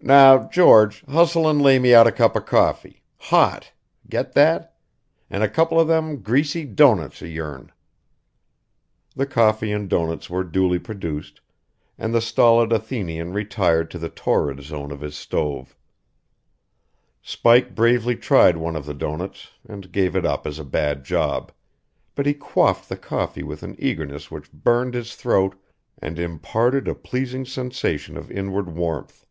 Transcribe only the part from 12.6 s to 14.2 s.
Athenian retired to the